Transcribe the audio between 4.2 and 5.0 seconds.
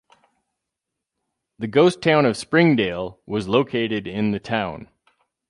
the town.